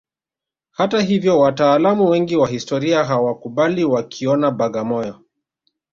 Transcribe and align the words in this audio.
Hata 0.71 1.01
hivyo 1.01 1.39
wataalamu 1.39 2.09
wengi 2.09 2.35
wa 2.35 2.47
historia 2.47 3.03
hawakubali 3.03 3.83
wakiiona 3.83 4.51
Bagamoyo 4.51 5.19